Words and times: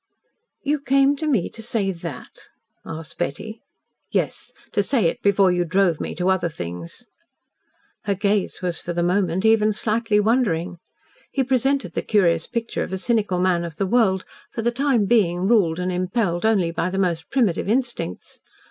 "You 0.63 0.81
came 0.81 1.15
to 1.17 1.27
me 1.27 1.47
to 1.51 1.61
say 1.61 1.91
THAT?" 1.91 2.49
asked 2.83 3.19
Betty. 3.19 3.61
"Yes 4.09 4.51
to 4.71 4.81
say 4.81 5.05
it 5.05 5.21
before 5.21 5.51
you 5.51 5.63
drove 5.63 5.99
me 6.01 6.15
to 6.15 6.27
other 6.31 6.49
things." 6.49 7.05
Her 8.05 8.15
gaze 8.15 8.63
was 8.63 8.81
for 8.81 8.93
a 8.93 9.03
moment 9.03 9.45
even 9.45 9.71
slightly 9.73 10.19
wondering. 10.19 10.79
He 11.31 11.43
presented 11.43 11.93
the 11.93 12.01
curious 12.01 12.47
picture 12.47 12.81
of 12.81 12.91
a 12.91 12.97
cynical 12.97 13.39
man 13.39 13.63
of 13.63 13.75
the 13.75 13.85
world, 13.85 14.25
for 14.51 14.63
the 14.63 14.71
time 14.71 15.05
being 15.05 15.47
ruled 15.47 15.77
and 15.77 15.91
impelled 15.91 16.47
only 16.47 16.71
by 16.71 16.89
the 16.89 16.97
most 16.97 17.29
primitive 17.29 17.69
instincts. 17.69 18.39